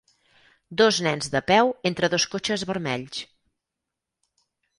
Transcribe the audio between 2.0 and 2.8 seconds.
dos cotxes